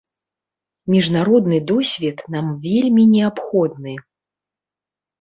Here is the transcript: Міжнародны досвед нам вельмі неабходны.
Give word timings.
Міжнародны 0.93 1.59
досвед 1.73 2.17
нам 2.39 2.51
вельмі 2.67 3.07
неабходны. 3.15 3.99